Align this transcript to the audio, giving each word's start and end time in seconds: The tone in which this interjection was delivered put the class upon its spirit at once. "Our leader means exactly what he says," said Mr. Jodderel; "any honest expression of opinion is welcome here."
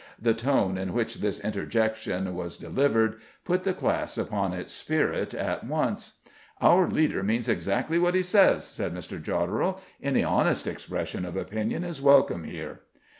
The 0.19 0.33
tone 0.33 0.79
in 0.79 0.93
which 0.93 1.17
this 1.21 1.39
interjection 1.41 2.33
was 2.33 2.57
delivered 2.57 3.21
put 3.45 3.61
the 3.61 3.73
class 3.75 4.17
upon 4.17 4.51
its 4.51 4.71
spirit 4.73 5.35
at 5.35 5.63
once. 5.63 6.13
"Our 6.59 6.87
leader 6.87 7.21
means 7.21 7.47
exactly 7.47 7.99
what 7.99 8.15
he 8.15 8.23
says," 8.23 8.63
said 8.65 8.95
Mr. 8.95 9.21
Jodderel; 9.23 9.79
"any 10.01 10.23
honest 10.23 10.65
expression 10.65 11.23
of 11.23 11.37
opinion 11.37 11.83
is 11.83 12.01
welcome 12.01 12.45
here." 12.45 12.79